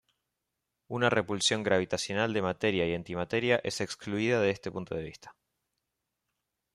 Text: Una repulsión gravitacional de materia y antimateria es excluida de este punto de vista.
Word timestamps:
Una 0.87 1.11
repulsión 1.11 1.61
gravitacional 1.61 2.33
de 2.33 2.41
materia 2.41 2.87
y 2.87 2.95
antimateria 2.95 3.57
es 3.63 3.81
excluida 3.81 4.41
de 4.41 4.49
este 4.49 4.71
punto 4.71 4.95
de 4.95 5.03
vista. 5.03 5.35